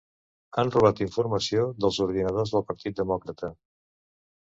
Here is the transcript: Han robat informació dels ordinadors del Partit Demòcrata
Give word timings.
Han 0.61 0.71
robat 0.75 1.01
informació 1.07 1.67
dels 1.85 2.01
ordinadors 2.07 2.57
del 2.57 2.69
Partit 2.73 3.01
Demòcrata 3.05 3.55